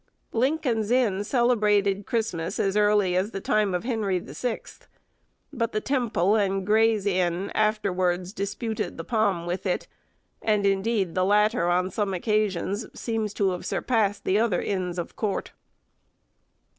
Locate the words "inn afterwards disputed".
7.05-8.97